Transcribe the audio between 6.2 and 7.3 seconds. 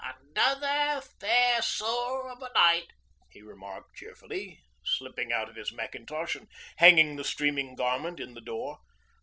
and hanging the